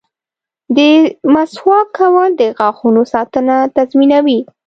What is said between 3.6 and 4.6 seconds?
تضمینوي.